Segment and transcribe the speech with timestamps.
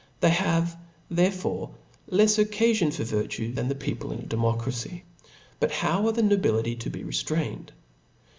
[0.19, 0.75] They have^
[1.13, 1.75] therefore^
[2.09, 5.03] lefs occafion for virtue than the people in a democracy^
[5.59, 7.67] But how are the nobility to be reftrained?